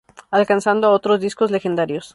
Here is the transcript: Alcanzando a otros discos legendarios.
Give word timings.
Alcanzando 0.31 0.87
a 0.87 0.93
otros 0.93 1.19
discos 1.19 1.51
legendarios. 1.51 2.09